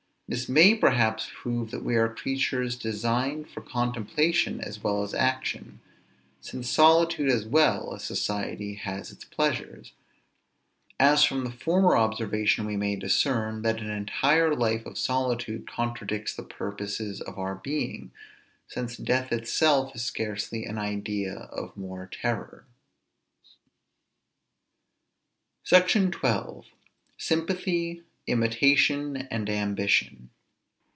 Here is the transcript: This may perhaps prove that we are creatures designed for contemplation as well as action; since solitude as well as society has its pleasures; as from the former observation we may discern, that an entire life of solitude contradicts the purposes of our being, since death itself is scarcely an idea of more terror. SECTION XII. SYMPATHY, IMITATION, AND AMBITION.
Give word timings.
This 0.33 0.47
may 0.47 0.75
perhaps 0.75 1.29
prove 1.35 1.71
that 1.71 1.83
we 1.83 1.97
are 1.97 2.07
creatures 2.07 2.77
designed 2.77 3.49
for 3.49 3.59
contemplation 3.59 4.61
as 4.61 4.81
well 4.81 5.03
as 5.03 5.13
action; 5.13 5.81
since 6.39 6.69
solitude 6.69 7.29
as 7.29 7.45
well 7.45 7.93
as 7.93 8.05
society 8.05 8.75
has 8.75 9.11
its 9.11 9.25
pleasures; 9.25 9.91
as 10.97 11.25
from 11.25 11.43
the 11.43 11.51
former 11.51 11.97
observation 11.97 12.65
we 12.65 12.77
may 12.77 12.95
discern, 12.95 13.61
that 13.63 13.81
an 13.81 13.89
entire 13.89 14.55
life 14.55 14.85
of 14.85 14.97
solitude 14.97 15.67
contradicts 15.67 16.33
the 16.33 16.43
purposes 16.43 17.19
of 17.19 17.37
our 17.37 17.55
being, 17.55 18.11
since 18.69 18.95
death 18.95 19.33
itself 19.33 19.93
is 19.97 20.01
scarcely 20.05 20.63
an 20.63 20.77
idea 20.77 21.35
of 21.51 21.75
more 21.75 22.09
terror. 22.09 22.63
SECTION 25.65 26.09
XII. 26.09 26.71
SYMPATHY, 27.17 28.03
IMITATION, 28.27 29.17
AND 29.31 29.49
AMBITION. 29.49 30.29